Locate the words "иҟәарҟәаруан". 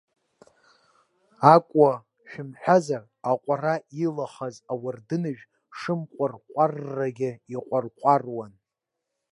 7.55-8.53